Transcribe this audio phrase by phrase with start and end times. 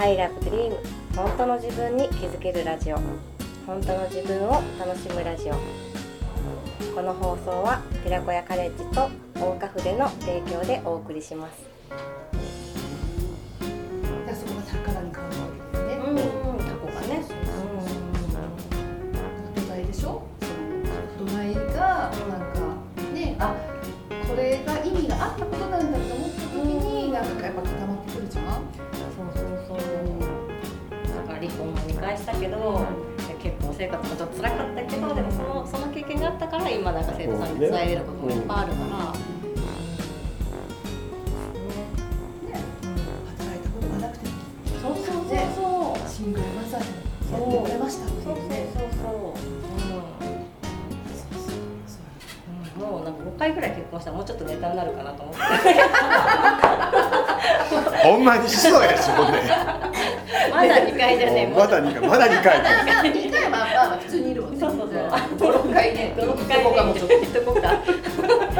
[0.00, 0.76] I love dream.
[1.16, 2.96] 本当の自分に気づけるラジオ。
[3.66, 5.54] 本当の自分を楽しむラジオ。
[6.94, 11.77] この放送は寺子屋カレッジと大花筆の提供でお送りします。
[32.18, 32.84] したけど、
[33.42, 39.16] 結婚生活もちょっと辛かったけどでもそのその経験があったから今なんか生徒さんに伝えれることもいっぱいあるから、働
[43.56, 44.34] いたことがなくても
[44.82, 45.64] そうそうそうそ
[46.04, 46.08] う。
[46.08, 46.86] シングルマザーで
[47.38, 48.44] もやってくれましたってそうそう。
[48.44, 48.54] そ
[51.36, 55.40] うそう、うん、もうなんか5回ぐらい結婚したらもうちょっとネタになるかなと思って。
[58.02, 59.38] ほんまにしそうやしほんで
[60.58, 64.58] まだ2回じゃねもうまだ2回まだ2回まあまあ2回はまあまあ普通にいるわね。
[64.58, 66.14] そうそうそう5、6回ね。
[66.16, 67.72] 56回どこかもちょっとで言っとこうか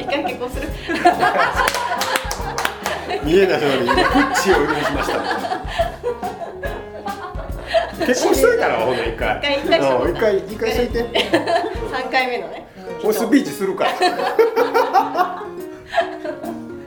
[0.00, 0.68] 一回結婚する
[3.24, 3.88] 見えない人に
[4.34, 5.18] 口を許しました
[8.06, 10.98] 結婚しといたらほんで一回一回一回回しといて
[11.92, 12.66] 3回目のね
[13.02, 13.92] ホスピーチするから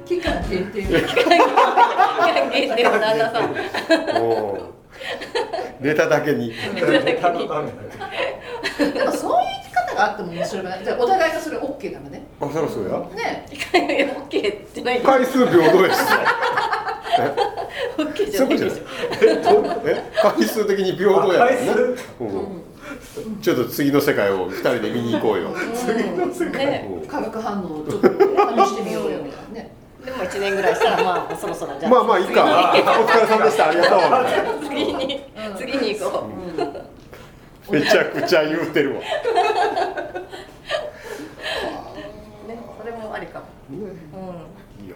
[0.06, 0.82] 期間限定。
[0.82, 3.54] 限定の旦那さん
[5.80, 6.52] ネタだけに。
[6.52, 6.56] で
[9.06, 10.84] もそういう生き方があっても面白いかな。
[10.84, 12.24] じゃあお互いがそれ OK なのね。
[12.42, 13.00] あそろそろや。
[13.16, 13.46] ね。
[13.52, 15.02] いや OK じゃない。
[15.02, 16.06] 回数平等です
[18.32, 18.80] じゃないでしょ。
[19.86, 21.58] え回数的に平等やからね、
[22.20, 25.56] うん、ちょっと次の世界を二人で見に行こうよ、ね。
[26.90, 27.08] うん。
[27.08, 28.14] 化学反応をちょっと試
[28.70, 29.72] してみようよみたいなね。
[30.06, 31.92] でも1年ぐらいしたらまあそろそろじゃあ。
[31.92, 32.44] まあまあいいか。
[32.46, 32.48] お
[33.08, 33.70] 疲れ様でした。
[33.70, 34.66] ありがとう。
[34.68, 35.24] 次に
[35.58, 36.30] 次に行こ
[37.70, 39.10] う、めちゃくちゃ言うてるわ、 ね
[42.80, 43.46] それもありかも。
[44.86, 44.96] いや。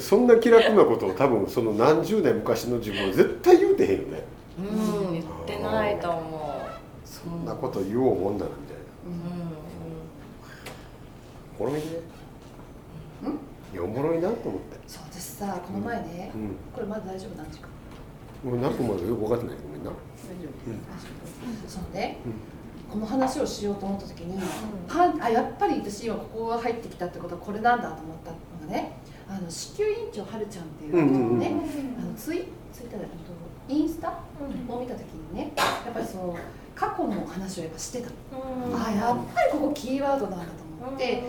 [0.00, 4.24] そんな気楽なことを多分その何十年昔の自分は絶対言うてへんよね。
[4.58, 4.66] うん、
[5.08, 6.76] うん、言ってないと思う。
[7.04, 8.82] そんなこと言おうもんならみたいな。
[9.06, 9.10] う
[11.58, 12.25] おもろいねいやお
[13.96, 14.78] もろいなと思って。
[14.86, 16.56] そう私さこの前ね、うん。
[16.74, 17.68] これまだ大丈夫何時間
[18.44, 19.16] もう何分までよ。
[19.16, 19.90] く分かってないごめんな。
[19.90, 20.48] 大丈
[21.66, 22.18] 夫、そうね、
[22.90, 24.38] この話をしようと思った時に、
[24.88, 28.36] はあやっぱり私今ここが入ってきたってことはこれなんだと思ったの
[28.68, 28.92] がね
[29.28, 31.52] あの子宮委員長はるちゃんっていううんうんうんね、
[31.98, 33.06] あのツイツイッターで
[33.68, 35.02] インスタを見た時
[35.32, 36.36] にねやっぱりその
[36.74, 40.50] 過去の話をやっぱしてたの、あやっぱりここキーワードなんだと
[40.86, 41.22] 思って、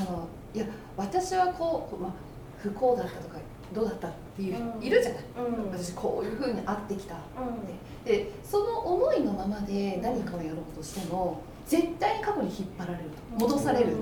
[0.00, 2.12] あのいや私はこう、まあ、
[2.58, 3.36] 不幸だったとか
[3.72, 4.82] どうだったっていう、うん。
[4.82, 5.22] いるじゃない。
[5.36, 5.70] うん。
[5.70, 7.14] 私こういうふうに会ってきた。
[7.14, 8.04] うん。
[8.04, 13.44] でその思いのままで何かをやろうとしても絶対に過去に引っ張られると。
[13.46, 13.96] 戻される、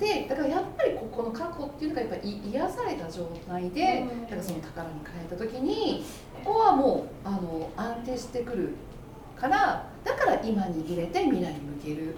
[0.00, 4.22] でだからやっぱりここの過去っていうのがやっぱり癒された状態で、うん。
[4.22, 6.04] だからその宝に変えた時に
[6.44, 8.74] ここはもうあの安定してくる
[9.38, 12.16] からだから今握れて未来に向ける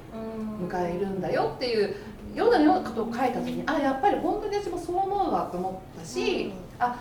[0.61, 1.97] 迎えるんだよっていう
[2.37, 6.97] ようなようなことを書いた時にあやっぱり本当に私もそう思うわと思ったし、あ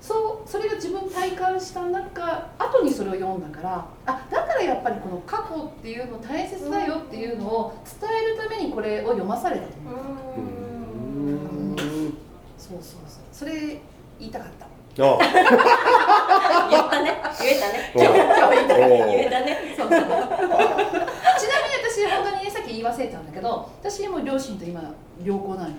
[0.00, 9.94] そうそれが自分体感した中後にそれを読んだからあだからやっぱりこの過去っていうの大切だよっていうのを伝えるためにこれを読まされたと思う、
[10.38, 11.76] うん。
[12.56, 13.22] そうそうそう。
[13.32, 13.80] それ
[14.20, 14.66] 言いたかった。
[14.66, 15.18] あ
[16.70, 17.26] 言ったね。
[17.38, 20.22] 言えたねおう今日言ったからおう言えたねそうそうちなみに
[21.84, 23.40] 私本当にねさっき言い忘れたんだけ
[23.82, 24.82] ど私も両親と今
[25.22, 25.74] 良好なの。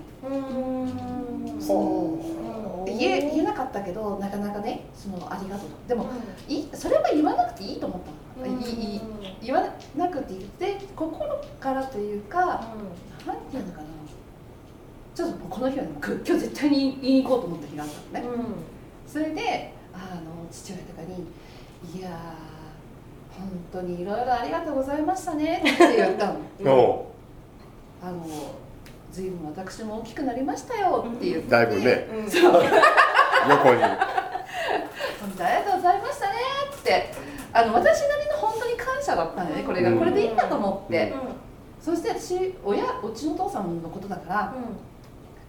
[2.86, 5.76] 言え言えなかったけどなかなかねそのありがとうと。
[5.88, 6.10] でも
[6.48, 8.02] いそれは言わなくていいと思っ
[8.40, 9.02] たの、いいい
[9.42, 9.62] 言わ
[9.96, 12.46] なくていいで心からというか
[13.26, 13.88] なんていうのかな。
[15.14, 18.32] ちょっとこの日はね今日今日絶対に言いに行こうと思った日があったのね、
[19.08, 21.26] それであの父親とかに
[22.00, 22.12] 「いやー
[23.40, 26.40] 本当にいろいろありがとうございましたね」って言ったの。
[26.72, 27.17] お
[28.02, 28.26] あの
[29.12, 32.08] 随分私も大きくなりましたよって言って、だいぶね。
[32.24, 32.32] うん。
[32.32, 32.64] そう。
[33.50, 33.82] 横に。
[35.20, 35.82] 本当ありがとう
[36.78, 37.12] って。
[37.54, 39.92] あの私なりの本当に感謝だったんだよねこれが。
[39.92, 41.14] これでいいんだと思って、
[41.82, 44.54] そして私親うちのお父さんのことだから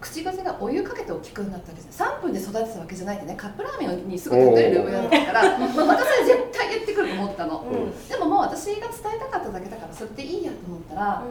[0.00, 3.34] 口癖がお湯かけて大きくなったわけです3分で育てたわけじゃないんでね。
[3.36, 7.64] カップラーメンにすぐ食べれる親だったから、まあ、またそれ絶対言ってくると思ったの、
[8.08, 11.22] でももう私が伝えたかっただけだからそれでいいやと思ったら、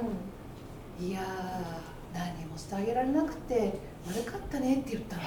[0.99, 1.23] いやー
[2.17, 5.21] 何もしてあげられなくて悪かったねって言ったの。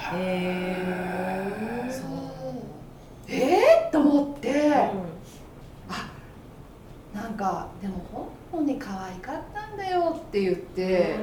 [1.89, 2.09] そう。
[3.27, 3.87] え？
[3.87, 4.73] ー、と思って、
[5.87, 6.11] あ
[7.13, 11.15] なんかでも本当に可愛かったんだよって言って、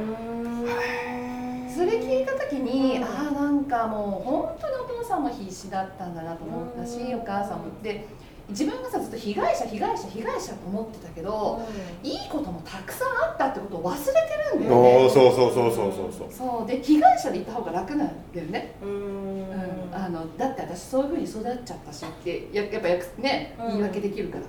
[1.74, 3.04] それ聞いた時に、うん。
[3.04, 7.20] ああなんかもう本当にお父さんも必死だったんだなと思ったし、うん。
[7.20, 7.64] お母さんも。
[7.82, 8.06] で
[8.48, 11.60] 自分がさずっと被害者被害者被害者と思ってたけど、
[12.02, 14.10] いいこともたくさんあったってことを忘れて
[14.54, 15.06] るんだよおね。
[15.06, 16.32] ーそうそうそうそうそうそう。
[16.32, 16.66] そう。
[16.66, 19.50] で被害者でいた方が楽なんだよね、うん。
[19.50, 23.68] うん、あのだって私そういうふうに育っちゃったしってややっぱやねうん。
[23.68, 24.44] 言い訳できるから、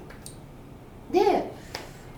[1.11, 1.51] で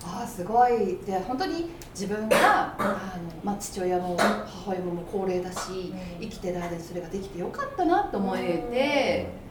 [0.04, 0.98] ああすごい。
[1.06, 9.51] で本当に自分があの、まあ、父親も母親も高齢だし生きてる間にそれができてよかったなと思えて、う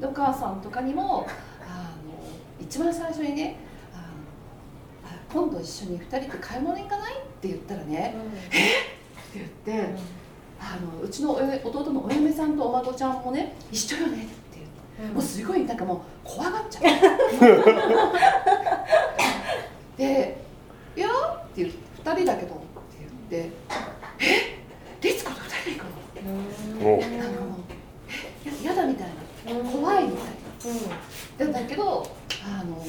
[0.00, 1.26] でお母さんとかにも
[1.62, 2.12] あの
[2.60, 3.56] 一番最初にね
[3.94, 4.12] あ
[5.32, 7.14] 今度一緒に2人で買い物行かない？
[7.14, 8.14] って言ったらね
[8.48, 8.58] って
[9.34, 9.46] 言っ
[9.84, 9.90] て
[10.58, 14.24] あのうちの弟のお嫁さんとお孫ちゃんもね一緒よね？
[14.24, 14.32] って
[14.98, 16.82] 言ってもうすごいなんかもう怖がっちゃう。
[19.96, 20.44] で
[20.96, 21.10] 「いや」っ
[21.54, 22.64] て言って「2人だけど」って
[23.30, 23.50] 言って
[24.20, 24.58] 「え
[25.00, 25.86] 律子と2人で行く
[26.82, 27.60] の?」おなんかもう
[28.44, 29.14] 「えややだ」みたいな
[29.70, 30.24] 怖いみたい
[31.44, 32.06] なでだけど
[32.44, 32.84] あの「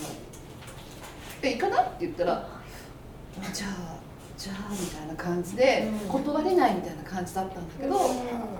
[1.42, 2.48] え行かない?」って言ったら
[3.54, 3.98] 「じゃあ
[4.38, 6.10] じゃあ」みたいな感じでうん。
[6.10, 8.00] 断れないみたいな感じだったんだけど、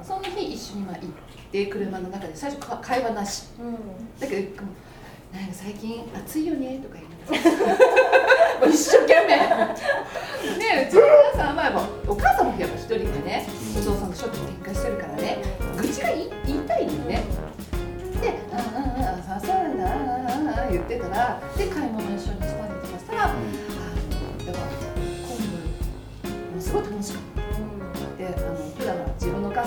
[0.04, 1.10] その日一緒にまあ行っ
[1.52, 3.44] て車の中で最初か会話なし。
[4.20, 4.64] だけど
[5.34, 7.78] 「なんか最近暑いよね」とか言いながら。
[8.60, 9.38] もう一生懸命。
[9.38, 13.46] ねうちのお母さんはやっぱお母さんもやっぱ一人でね
[13.78, 15.38] お父さんとしょっちゅう喧嘩してるからね
[15.78, 17.24] 愚痴が言い言いたいんだよね。
[18.22, 22.67] で「ああああああそうなんだああああ」言ってたらで買い物一緒にした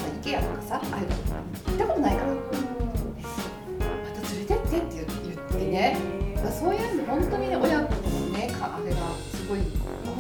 [0.00, 0.80] さん IKEA とかさ。
[0.82, 1.14] ああいうと
[1.70, 2.32] 行ったことないから。
[2.32, 2.42] うんま
[4.14, 5.96] た連れてってって言ってね。
[6.36, 8.96] だからそういうの本当にね親子のねあれが
[9.32, 10.16] すごいあの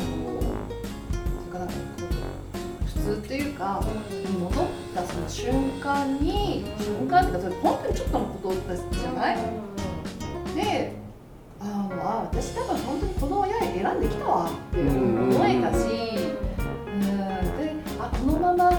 [1.50, 1.72] それからこ
[2.82, 3.82] う普通っていうか
[4.38, 9.36] 戻ったその瞬間に瞬間っていうかそれ本当にちょっとのことだじゃない？
[10.54, 10.92] で
[11.60, 15.78] あのあ私多分本当にこの親選んできたわって思えたし
[16.92, 17.00] うん。
[17.06, 18.70] であこのまま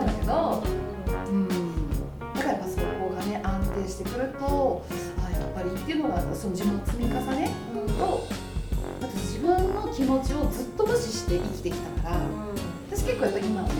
[0.00, 0.62] ドキドキしたんだけど、
[1.28, 1.48] うん、
[2.34, 4.84] だからやっぱそこがね安定してくると
[5.24, 7.50] あやっぱりっていうのがその自分の積み重ね
[7.98, 8.26] と
[9.00, 12.20] あと自分の気持ちをずっと無視して生きてきたから
[12.90, 13.74] 私結構やっぱ今はね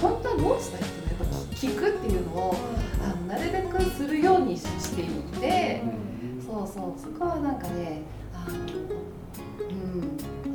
[0.00, 2.56] 本当はどうしたいっていうのはやっぱ聞くっていうのを
[3.04, 5.06] あのなるべくするようにしてい
[5.40, 5.82] て。
[6.52, 8.02] そうそうそこはなんかね
[8.34, 8.56] あの
[10.44, 10.51] うん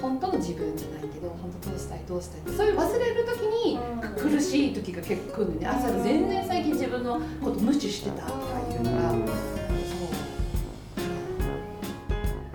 [0.00, 3.78] 本当の自分じゃないけど本当どうしたいどうしたいってそういう忘れる時に
[4.16, 5.60] 苦しい時が結構来るん。
[5.60, 8.38] だよね朝全然最近自分のこと無視してたとか
[8.70, 9.10] 言うから。
[9.10, 9.20] そう。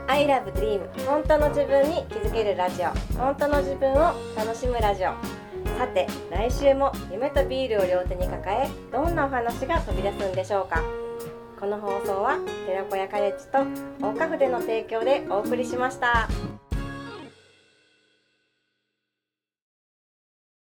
[0.07, 2.85] I love dream 本当の自分に気づけるラジオ。
[3.17, 5.09] 本当の自分を楽しむラジオ。
[5.77, 10.81] さて来週も夢とビールを両手に抱えどんなお話が飛び出すんでしょうか。
[11.59, 12.37] この放送は
[12.67, 13.59] 寺子屋カレッジと
[14.05, 16.29] 大花筆の提供でお送りしました。